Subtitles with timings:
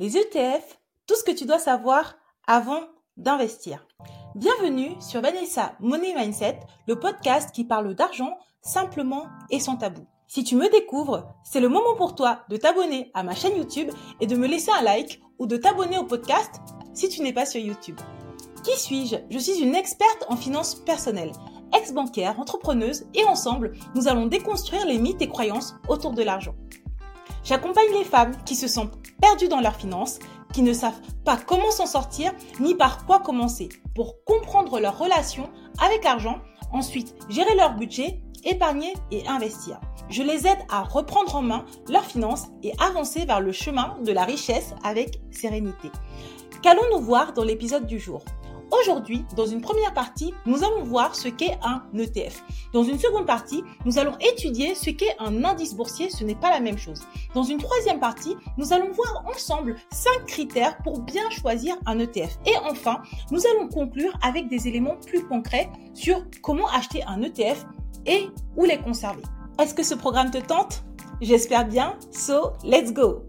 [0.00, 0.78] Les ETF,
[1.08, 2.14] tout ce que tu dois savoir
[2.46, 2.82] avant
[3.16, 3.84] d'investir.
[4.36, 10.06] Bienvenue sur Vanessa Money Mindset, le podcast qui parle d'argent simplement et sans tabou.
[10.28, 13.90] Si tu me découvres, c'est le moment pour toi de t'abonner à ma chaîne YouTube
[14.20, 16.60] et de me laisser un like ou de t'abonner au podcast
[16.94, 17.98] si tu n'es pas sur YouTube.
[18.62, 19.16] Qui suis-je?
[19.30, 21.32] Je suis une experte en finances personnelles,
[21.76, 26.54] ex-bancaire, entrepreneuse et ensemble, nous allons déconstruire les mythes et croyances autour de l'argent.
[27.42, 30.18] J'accompagne les femmes qui se sentent perdues dans leurs finances,
[30.52, 35.50] qui ne savent pas comment s'en sortir ni par quoi commencer pour comprendre leur relation
[35.80, 36.38] avec l'argent,
[36.72, 39.80] ensuite gérer leur budget, épargner et investir.
[40.08, 44.12] Je les aide à reprendre en main leurs finances et avancer vers le chemin de
[44.12, 45.90] la richesse avec sérénité.
[46.62, 48.24] Qu'allons-nous voir dans l'épisode du jour?
[48.70, 52.42] Aujourd'hui, dans une première partie, nous allons voir ce qu'est un ETF.
[52.72, 56.50] Dans une seconde partie, nous allons étudier ce qu'est un indice boursier, ce n'est pas
[56.50, 57.00] la même chose.
[57.34, 62.38] Dans une troisième partie, nous allons voir ensemble cinq critères pour bien choisir un ETF.
[62.46, 63.00] Et enfin,
[63.30, 67.64] nous allons conclure avec des éléments plus concrets sur comment acheter un ETF
[68.06, 69.22] et où les conserver.
[69.58, 70.84] Est-ce que ce programme te tente?
[71.20, 73.22] J'espère bien, so let's go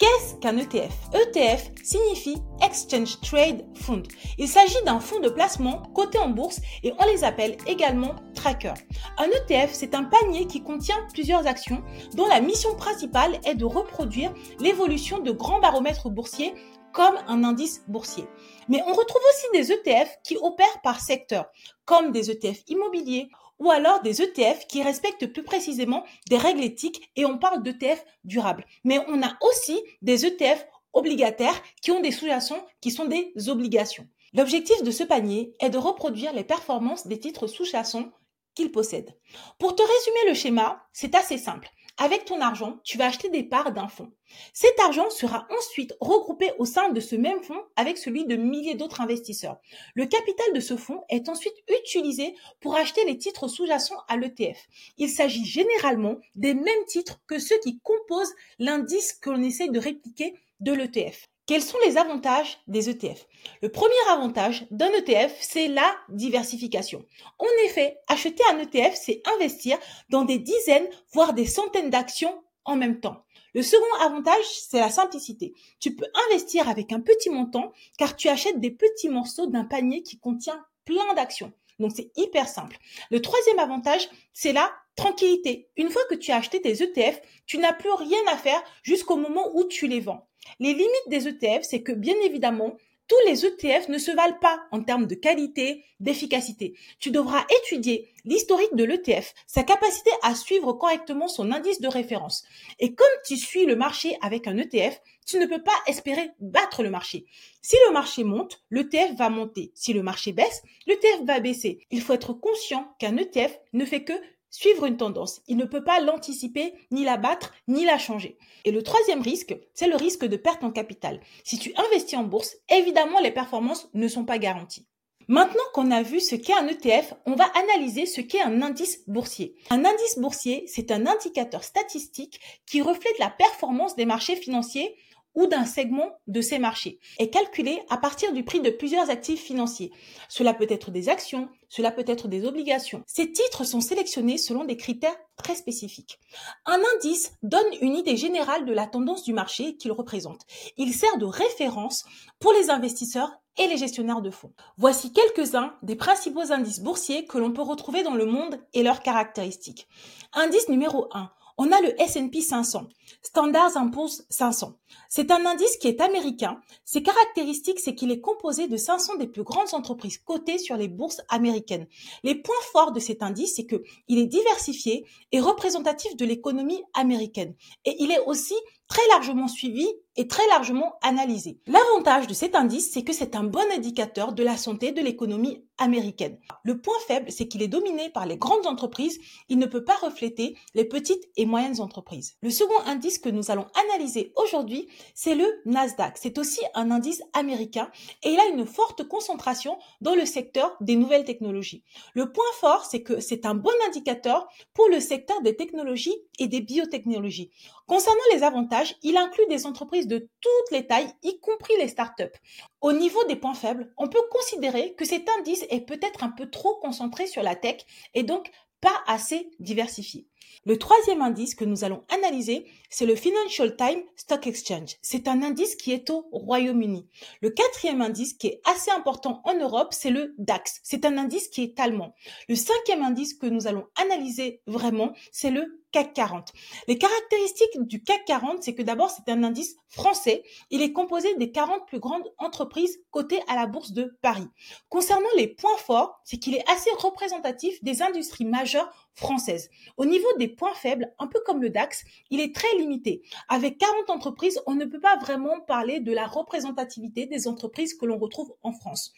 [0.00, 4.04] Qu'est-ce qu'un ETF ETF signifie Exchange Trade Fund.
[4.38, 8.78] Il s'agit d'un fonds de placement coté en bourse et on les appelle également trackers.
[9.18, 11.82] Un ETF, c'est un panier qui contient plusieurs actions
[12.14, 16.54] dont la mission principale est de reproduire l'évolution de grands baromètres boursiers
[16.94, 18.24] comme un indice boursier.
[18.70, 21.44] Mais on retrouve aussi des ETF qui opèrent par secteur,
[21.84, 23.28] comme des ETF immobiliers
[23.60, 28.04] ou alors des ETF qui respectent plus précisément des règles éthiques et on parle d'ETF
[28.24, 28.66] durables.
[28.84, 34.08] Mais on a aussi des ETF obligataires qui ont des sous-jacents qui sont des obligations.
[34.32, 38.10] L'objectif de ce panier est de reproduire les performances des titres sous-jacents
[38.54, 39.16] qu'il possède.
[39.58, 41.68] Pour te résumer le schéma, c'est assez simple.
[42.02, 44.10] Avec ton argent, tu vas acheter des parts d'un fonds.
[44.54, 48.74] Cet argent sera ensuite regroupé au sein de ce même fonds avec celui de milliers
[48.74, 49.58] d'autres investisseurs.
[49.94, 54.66] Le capital de ce fonds est ensuite utilisé pour acheter les titres sous-jacents à l'ETF.
[54.96, 59.78] Il s'agit généralement des mêmes titres que ceux qui composent l'indice que l'on essaie de
[59.78, 61.28] répliquer de l'ETF.
[61.50, 63.26] Quels sont les avantages des ETF
[63.60, 67.04] Le premier avantage d'un ETF, c'est la diversification.
[67.40, 69.76] En effet, acheter un ETF, c'est investir
[70.10, 73.24] dans des dizaines, voire des centaines d'actions en même temps.
[73.52, 75.52] Le second avantage, c'est la simplicité.
[75.80, 80.04] Tu peux investir avec un petit montant car tu achètes des petits morceaux d'un panier
[80.04, 81.52] qui contient plein d'actions.
[81.80, 82.76] Donc c'est hyper simple.
[83.10, 85.68] Le troisième avantage, c'est la tranquillité.
[85.76, 89.16] Une fois que tu as acheté tes ETF, tu n'as plus rien à faire jusqu'au
[89.16, 90.28] moment où tu les vends.
[90.58, 92.76] Les limites des ETF, c'est que bien évidemment,
[93.10, 96.74] tous les ETF ne se valent pas en termes de qualité, d'efficacité.
[97.00, 102.44] Tu devras étudier l'historique de l'ETF, sa capacité à suivre correctement son indice de référence.
[102.78, 106.84] Et comme tu suis le marché avec un ETF, tu ne peux pas espérer battre
[106.84, 107.24] le marché.
[107.62, 109.72] Si le marché monte, l'ETF va monter.
[109.74, 111.84] Si le marché baisse, l'ETF va baisser.
[111.90, 114.12] Il faut être conscient qu'un ETF ne fait que
[114.50, 115.40] suivre une tendance.
[115.48, 118.36] Il ne peut pas l'anticiper, ni la battre, ni la changer.
[118.64, 121.20] Et le troisième risque, c'est le risque de perte en capital.
[121.44, 124.86] Si tu investis en bourse, évidemment, les performances ne sont pas garanties.
[125.28, 129.04] Maintenant qu'on a vu ce qu'est un ETF, on va analyser ce qu'est un indice
[129.06, 129.54] boursier.
[129.70, 134.96] Un indice boursier, c'est un indicateur statistique qui reflète la performance des marchés financiers
[135.34, 139.42] ou d'un segment de ces marchés est calculé à partir du prix de plusieurs actifs
[139.42, 139.92] financiers.
[140.28, 143.02] Cela peut être des actions, cela peut être des obligations.
[143.06, 146.18] Ces titres sont sélectionnés selon des critères très spécifiques.
[146.66, 150.42] Un indice donne une idée générale de la tendance du marché qu'il représente.
[150.76, 152.04] Il sert de référence
[152.38, 154.52] pour les investisseurs et les gestionnaires de fonds.
[154.78, 159.02] Voici quelques-uns des principaux indices boursiers que l'on peut retrouver dans le monde et leurs
[159.02, 159.88] caractéristiques.
[160.32, 161.30] Indice numéro 1
[161.62, 162.88] on a le S&P 500,
[163.20, 164.78] Standard Poor's 500.
[165.10, 166.58] C'est un indice qui est américain.
[166.86, 170.88] Ses caractéristiques, c'est qu'il est composé de 500 des plus grandes entreprises cotées sur les
[170.88, 171.86] bourses américaines.
[172.22, 176.82] Les points forts de cet indice, c'est que il est diversifié et représentatif de l'économie
[176.94, 177.54] américaine.
[177.84, 178.54] Et il est aussi
[178.90, 179.86] très largement suivi
[180.16, 181.60] et très largement analysé.
[181.66, 185.64] L'avantage de cet indice, c'est que c'est un bon indicateur de la santé de l'économie
[185.78, 186.38] américaine.
[186.64, 189.18] Le point faible, c'est qu'il est dominé par les grandes entreprises.
[189.48, 192.36] Il ne peut pas refléter les petites et moyennes entreprises.
[192.42, 196.18] Le second indice que nous allons analyser aujourd'hui, c'est le Nasdaq.
[196.18, 197.90] C'est aussi un indice américain
[198.24, 201.84] et il a une forte concentration dans le secteur des nouvelles technologies.
[202.14, 206.48] Le point fort, c'est que c'est un bon indicateur pour le secteur des technologies et
[206.48, 207.52] des biotechnologies.
[207.90, 212.38] Concernant les avantages, il inclut des entreprises de toutes les tailles, y compris les startups.
[212.80, 216.48] Au niveau des points faibles, on peut considérer que cet indice est peut-être un peu
[216.48, 217.78] trop concentré sur la tech
[218.14, 218.48] et donc
[218.80, 220.28] pas assez diversifié.
[220.66, 224.96] Le troisième indice que nous allons analyser, c'est le Financial Times Stock Exchange.
[225.00, 227.08] C'est un indice qui est au Royaume-Uni.
[227.40, 230.80] Le quatrième indice qui est assez important en Europe, c'est le DAX.
[230.82, 232.14] C'est un indice qui est allemand.
[232.48, 236.52] Le cinquième indice que nous allons analyser vraiment, c'est le CAC 40.
[236.86, 240.44] Les caractéristiques du CAC 40, c'est que d'abord, c'est un indice français.
[240.70, 244.46] Il est composé des 40 plus grandes entreprises cotées à la bourse de Paris.
[244.88, 249.70] Concernant les points forts, c'est qu'il est assez représentatif des industries majeures françaises.
[249.96, 253.22] Au niveau des points faibles, un peu comme le DAX, il est très limité.
[253.48, 258.06] Avec 40 entreprises, on ne peut pas vraiment parler de la représentativité des entreprises que
[258.06, 259.12] l'on retrouve en France.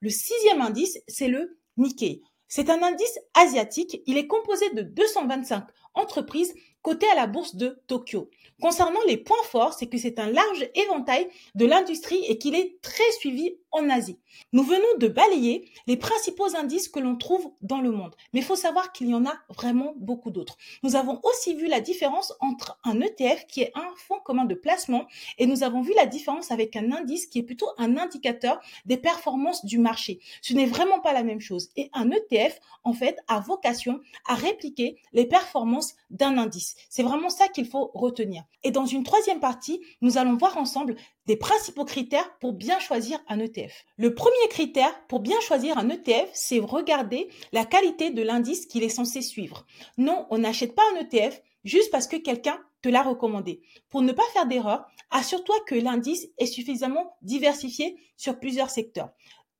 [0.00, 2.22] Le sixième indice, c'est le Nikkei.
[2.48, 4.02] C'est un indice asiatique.
[4.06, 5.64] Il est composé de 225
[5.94, 8.30] entreprises cotées à la bourse de Tokyo.
[8.60, 12.76] Concernant les points forts, c'est que c'est un large éventail de l'industrie et qu'il est
[12.82, 14.18] très suivi en Asie.
[14.52, 18.44] Nous venons de balayer les principaux indices que l'on trouve dans le monde, mais il
[18.44, 20.56] faut savoir qu'il y en a vraiment beaucoup d'autres.
[20.82, 24.54] Nous avons aussi vu la différence entre un ETF qui est un fonds commun de
[24.54, 25.06] placement
[25.38, 28.96] et nous avons vu la différence avec un indice qui est plutôt un indicateur des
[28.96, 30.20] performances du marché.
[30.42, 34.34] Ce n'est vraiment pas la même chose et un ETF en fait a vocation à
[34.34, 36.74] répliquer les performances d'un indice.
[36.88, 38.44] C'est vraiment ça qu'il faut retenir.
[38.62, 40.96] Et dans une troisième partie, nous allons voir ensemble
[41.26, 43.84] des principaux critères pour bien choisir un ETF.
[43.96, 48.84] Le premier critère pour bien choisir un ETF, c'est regarder la qualité de l'indice qu'il
[48.84, 49.66] est censé suivre.
[49.98, 53.62] Non, on n'achète pas un ETF juste parce que quelqu'un te l'a recommandé.
[53.88, 59.10] Pour ne pas faire d'erreur, assure-toi que l'indice est suffisamment diversifié sur plusieurs secteurs.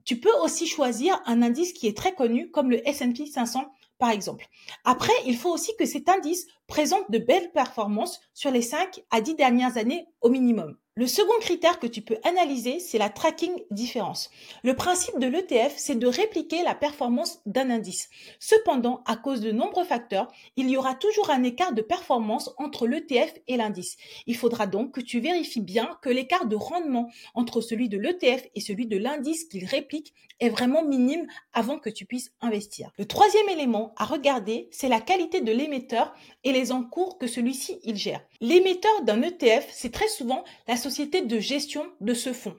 [0.04, 3.64] Tu peux aussi choisir un indice qui est très connu comme le S&P 500
[3.98, 4.46] par exemple.
[4.84, 9.20] Après, il faut aussi que cet indice présente de belles performances sur les 5 à
[9.20, 10.76] 10 dernières années au minimum.
[10.96, 14.30] Le second critère que tu peux analyser, c'est la tracking différence.
[14.62, 18.08] Le principe de l'ETF, c'est de répliquer la performance d'un indice.
[18.38, 22.86] Cependant, à cause de nombreux facteurs, il y aura toujours un écart de performance entre
[22.86, 23.96] l'ETF et l'indice.
[24.28, 28.46] Il faudra donc que tu vérifies bien que l'écart de rendement entre celui de l'ETF
[28.54, 32.92] et celui de l'indice qu'il réplique est vraiment minime avant que tu puisses investir.
[32.98, 36.14] Le troisième élément à regarder, c'est la qualité de l'émetteur
[36.44, 38.24] et les encours que celui-ci il gère.
[38.40, 42.56] L'émetteur d'un ETF, c'est très souvent la société de gestion de ce fonds.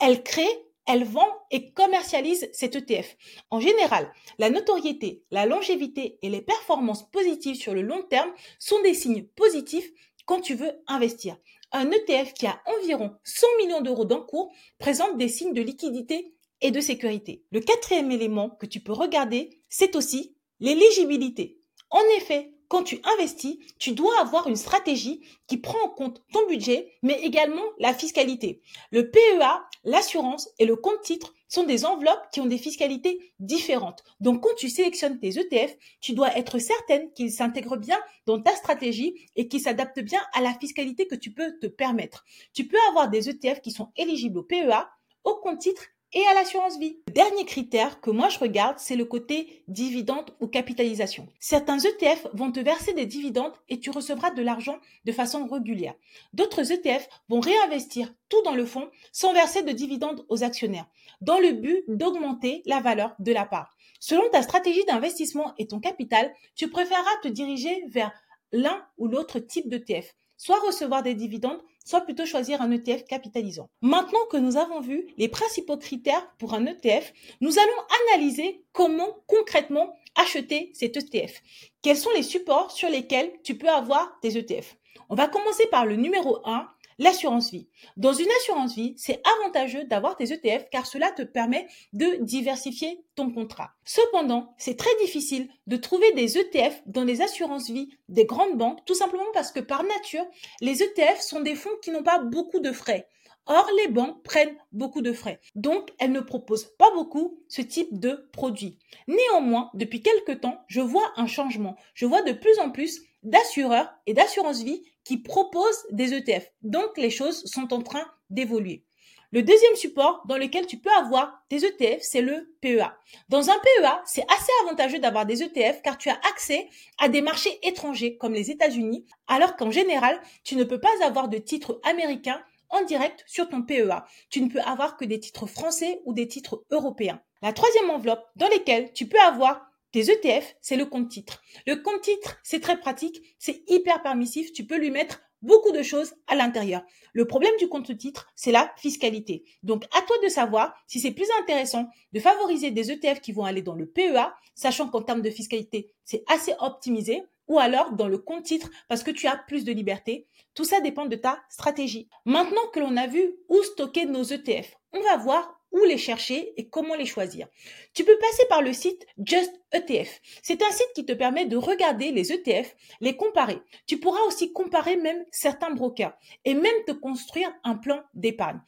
[0.00, 3.16] Elle crée elle vend et commercialise cet ETF.
[3.50, 8.80] En général, la notoriété, la longévité et les performances positives sur le long terme sont
[8.82, 9.90] des signes positifs
[10.26, 11.36] quand tu veux investir.
[11.72, 16.70] Un ETF qui a environ 100 millions d'euros d'encours présente des signes de liquidité et
[16.70, 17.42] de sécurité.
[17.50, 21.58] Le quatrième élément que tu peux regarder, c'est aussi l'éligibilité.
[21.90, 26.46] En effet, quand tu investis, tu dois avoir une stratégie qui prend en compte ton
[26.46, 28.60] budget, mais également la fiscalité.
[28.90, 34.02] Le PEA, l'assurance et le compte titre sont des enveloppes qui ont des fiscalités différentes.
[34.20, 38.54] Donc, quand tu sélectionnes tes ETF, tu dois être certaine qu'ils s'intègrent bien dans ta
[38.56, 42.24] stratégie et qu'ils s'adaptent bien à la fiscalité que tu peux te permettre.
[42.52, 44.88] Tu peux avoir des ETF qui sont éligibles au PEA,
[45.24, 46.98] au compte titre et à l'assurance vie.
[47.08, 51.28] Le dernier critère que moi je regarde, c'est le côté dividende ou capitalisation.
[51.40, 55.94] Certains ETF vont te verser des dividendes et tu recevras de l'argent de façon régulière.
[56.32, 60.86] D'autres ETF vont réinvestir tout dans le fonds sans verser de dividendes aux actionnaires,
[61.20, 63.76] dans le but d'augmenter la valeur de la part.
[64.00, 68.12] Selon ta stratégie d'investissement et ton capital, tu préféreras te diriger vers
[68.52, 73.68] l'un ou l'autre type d'ETF soit recevoir des dividendes, soit plutôt choisir un ETF capitalisant.
[73.80, 79.18] Maintenant que nous avons vu les principaux critères pour un ETF, nous allons analyser comment
[79.26, 81.42] concrètement acheter cet ETF.
[81.82, 84.76] Quels sont les supports sur lesquels tu peux avoir tes ETF
[85.08, 87.68] On va commencer par le numéro 1, L'assurance vie.
[87.96, 93.04] Dans une assurance vie, c'est avantageux d'avoir tes ETF car cela te permet de diversifier
[93.14, 93.72] ton contrat.
[93.84, 98.84] Cependant, c'est très difficile de trouver des ETF dans les assurances vie des grandes banques,
[98.86, 100.26] tout simplement parce que par nature,
[100.62, 103.08] les ETF sont des fonds qui n'ont pas beaucoup de frais.
[103.48, 105.40] Or, les banques prennent beaucoup de frais.
[105.54, 108.78] Donc, elles ne proposent pas beaucoup ce type de produit.
[109.06, 111.76] Néanmoins, depuis quelques temps, je vois un changement.
[111.94, 116.50] Je vois de plus en plus d'assureurs et d'assurance vie qui proposent des ETF.
[116.62, 118.84] Donc, les choses sont en train d'évoluer.
[119.30, 122.96] Le deuxième support dans lequel tu peux avoir des ETF, c'est le PEA.
[123.28, 127.22] Dans un PEA, c'est assez avantageux d'avoir des ETF car tu as accès à des
[127.22, 131.80] marchés étrangers comme les États-Unis, alors qu'en général, tu ne peux pas avoir de titres
[131.84, 134.04] américains en direct sur ton PEA.
[134.28, 137.20] Tu ne peux avoir que des titres français ou des titres européens.
[137.42, 141.42] La troisième enveloppe dans laquelle tu peux avoir des ETF, c'est le compte titre.
[141.66, 145.82] Le compte titre, c'est très pratique, c'est hyper permissif, tu peux lui mettre beaucoup de
[145.82, 146.82] choses à l'intérieur.
[147.14, 149.44] Le problème du compte titre, c'est la fiscalité.
[149.62, 153.46] Donc, à toi de savoir si c'est plus intéressant de favoriser des ETF qui vont
[153.46, 158.08] aller dans le PEA, sachant qu'en termes de fiscalité, c'est assez optimisé, ou alors dans
[158.08, 160.26] le compte titre parce que tu as plus de liberté.
[160.54, 162.10] Tout ça dépend de ta stratégie.
[162.26, 166.52] Maintenant que l'on a vu où stocker nos ETF, on va voir où les chercher
[166.56, 167.46] et comment les choisir.
[167.94, 170.20] Tu peux passer par le site Just ETF.
[170.42, 173.58] C'est un site qui te permet de regarder les ETF, les comparer.
[173.86, 178.60] Tu pourras aussi comparer même certains brokers et même te construire un plan d'épargne.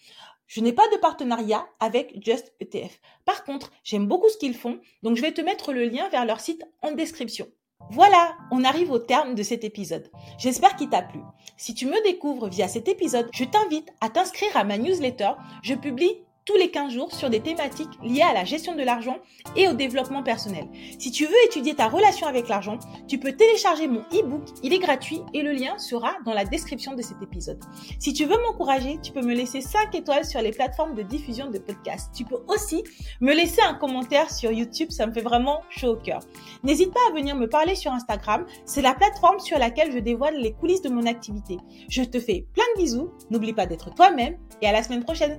[0.47, 3.01] Je n'ai pas de partenariat avec Just ETF.
[3.27, 6.25] Par contre, j'aime beaucoup ce qu'ils font, donc je vais te mettre le lien vers
[6.25, 7.47] leur site en description.
[7.91, 10.11] Voilà, on arrive au terme de cet épisode.
[10.39, 11.21] J'espère qu'il t'a plu.
[11.57, 15.33] Si tu me découvres via cet épisode, je t'invite à t'inscrire à ma newsletter.
[15.63, 19.19] Je publie tous les 15 jours sur des thématiques liées à la gestion de l'argent
[19.55, 20.67] et au développement personnel.
[20.99, 24.79] Si tu veux étudier ta relation avec l'argent, tu peux télécharger mon e-book, il est
[24.79, 27.63] gratuit et le lien sera dans la description de cet épisode.
[27.99, 31.51] Si tu veux m'encourager, tu peux me laisser 5 étoiles sur les plateformes de diffusion
[31.51, 32.15] de podcasts.
[32.15, 32.83] Tu peux aussi
[33.21, 36.21] me laisser un commentaire sur YouTube, ça me fait vraiment chaud au cœur.
[36.63, 40.39] N'hésite pas à venir me parler sur Instagram, c'est la plateforme sur laquelle je dévoile
[40.39, 41.59] les coulisses de mon activité.
[41.91, 45.39] Je te fais plein de bisous, n'oublie pas d'être toi-même et à la semaine prochaine.